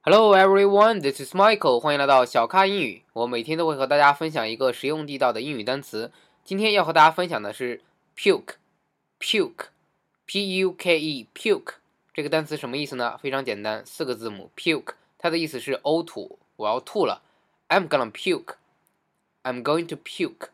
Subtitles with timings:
[0.00, 1.80] Hello everyone, this is Michael.
[1.80, 3.02] 欢迎来到小咖英语。
[3.12, 6.12] 我每天都会和大家分享一个实用地道的英语单词。
[6.44, 7.82] 今天要和大家分享的是
[8.16, 8.54] puke,
[9.18, 9.66] puke,
[10.24, 11.74] p-u-k-e, puke
[12.14, 13.18] 这个单词什么意思呢？
[13.18, 17.20] 非常简单，四个字母 puke，它的意思是呕吐，我要吐了。
[17.68, 18.54] I'm gonna puke.
[19.42, 20.50] I'm going to puke.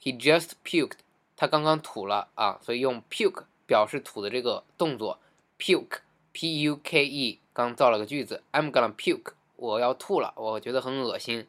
[0.00, 0.98] He just puked.
[1.36, 5.18] 他刚刚吐了啊，所以用 puke 表示吐的这个动作
[5.58, 6.00] ，puke,
[6.34, 7.38] p-u-k-e。
[7.54, 11.48] 刚造了个句子，I'm gonna puke，我要吐了，我觉得很恶心。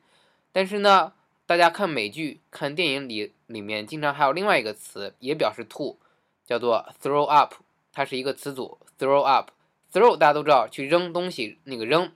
[0.53, 1.11] 但是呢，
[1.45, 5.99] 大家看美剧、看电影里里面，经常还有另外一个词也表示吐，
[6.45, 7.55] 叫做 throw up，
[7.91, 9.49] 它是一个词组，throw up。
[9.91, 12.11] throw 大家都知道，去扔东西那个扔。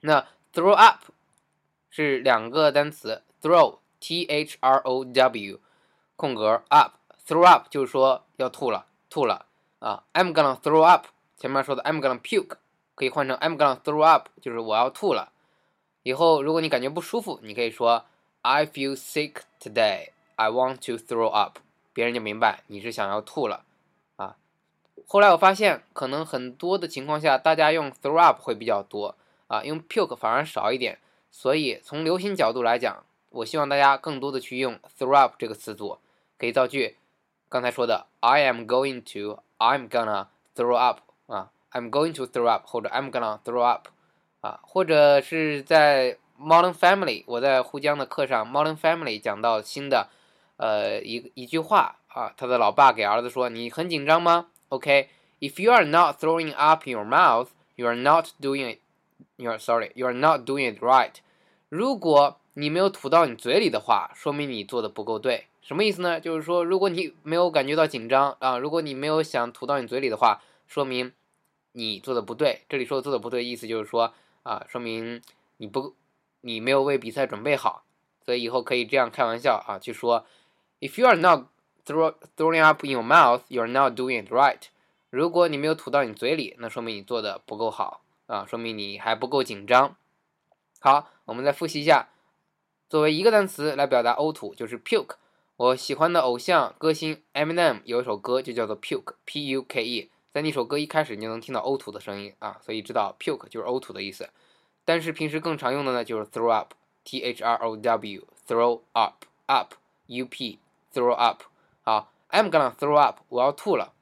[0.00, 1.04] 那 throw up
[1.88, 5.60] 是两个单词，throw，t-h-r-o-w，
[6.14, 9.46] 空格 up，throw up 就是说要吐了，吐了
[9.78, 10.04] 啊。
[10.12, 11.06] I'm gonna throw up，
[11.38, 12.58] 前面说的 I'm gonna puke。
[12.96, 15.30] 可以换成 I'm gonna throw up，就是我要吐了。
[16.02, 18.04] 以后如果你感觉不舒服，你可以说
[18.42, 20.08] I feel sick today.
[20.34, 21.58] I want to throw up，
[21.92, 23.64] 别人就明白你是想要吐了
[24.16, 24.36] 啊。
[25.06, 29.14] 后来我发现，可能很多的情况下，大家用 throw up 会比较多
[29.46, 30.98] 啊，用 puke 反而少一点。
[31.30, 35.98] 所以从流行角度来讲，我希望大家更多的去用 throw up 这个词组，
[36.38, 36.96] 可以造句。
[37.48, 41.50] 刚才说的 I am going to，I'm gonna throw up 啊。
[41.72, 43.88] I'm going to throw up，或者 I'm gonna throw up，
[44.40, 50.08] 啊，或者是在 Modern Family，我在沪江的课上 Modern Family 讲到新的，
[50.56, 60.42] 呃，一一句话啊，他的老爸给儿子说：“你很紧张吗？”OK，If you are not throwing up your mouth，you are not doing it，you are sorry，you are not
[60.42, 61.12] doing it right。
[61.68, 65.46] 如果你没有吐到你嘴里的话，说明你做的不够对。
[65.60, 66.20] 什么意思呢？
[66.20, 71.12] 就是说，如果你没有感觉到紧张啊，如果你没有想吐到你嘴里的话，说明。
[71.78, 75.20] 你做的不对，这里说做的不对，意思就是说啊，说明
[75.58, 75.94] 你不，
[76.40, 77.84] 你没有为比赛准备好，
[78.24, 80.24] 所以以后可以这样开玩笑啊，去说
[80.80, 81.48] ，If you are not
[81.84, 84.62] throw throwing up in your mouth, you are not doing it right。
[85.10, 89.94] 如果你没有吐到你嘴里，那说明你做的不够好啊，说明你还不够紧张。
[90.80, 92.08] 好，我们再复习一下，
[92.88, 95.16] 作为一个单词来表达呕吐，就是 puke。
[95.56, 100.10] 我喜欢的偶像歌星 Eminem 有一首歌就叫做 Puke，P-U-K-E。
[100.36, 104.28] 在那首歌一开始你就能听到呕吐的声音啊，所以知道 puke 就是呕吐的意思。
[104.84, 111.44] 但是平时更常用的呢就是 throw up，t h r o w，throw up，up，u p，throw up。
[111.80, 113.94] 好，I'm gonna throw up，我要吐了。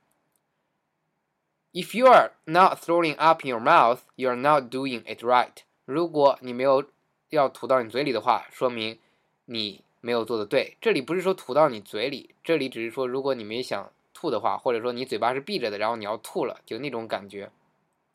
[1.73, 5.59] If you are not throwing up in your mouth, you are not doing it right。
[5.85, 6.85] 如果你没有
[7.29, 8.99] 要吐到你嘴里的话，说明
[9.45, 10.77] 你没有做的对。
[10.81, 13.93] 这里不是说吐到你嘴里，这里只是说如果你没想。
[14.25, 17.51] 吐的话，或者说你嘴巴是闭着的，然后你要吐了，就那种感觉，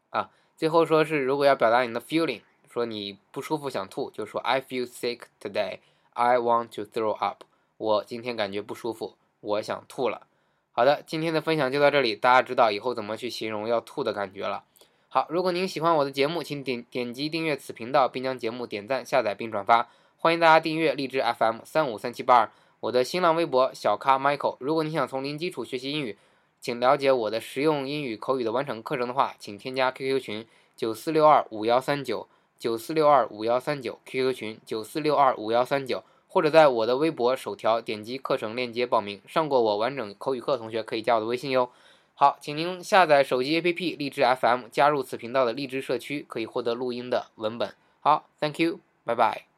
[0.10, 5.78] 啊，最后说是如果要表达你的 feeling，说你不舒服想吐，就说 I feel sick today,
[6.14, 7.44] I want to throw up。
[7.78, 10.26] 我今天感觉不舒服，我想吐了。
[10.72, 14.64] 好的，今天的分享就到这里，大家知道以后怎么去形容要吐的感觉了。
[15.10, 19.88] 好，如果您喜欢我的节目，请点点击订阅此频道，并将节目点赞、下载并转发。
[20.18, 22.52] 欢迎大家订阅荔枝 FM 三五三七八二。
[22.82, 26.18] 我的新浪微博小咖 Michael，如果你想从零基础学习英语，
[26.62, 30.46] 请了解我的实用英语口语的完整课程的话，请添加 QQ 群
[30.76, 39.22] 九四六二五幺三九九四六二五幺三九 QQ 群九四六二五幺三九，或者在我的微博首条点击课程链接报名。
[39.28, 41.70] 上过我完整口语课的同学可以加我的微信哟。
[42.16, 47.74] 好，请您下载手机 APP 荔枝 FM，加入此频道的荔枝社区，可以获得录音的文本。
[48.02, 49.49] 好，Thank you，拜拜。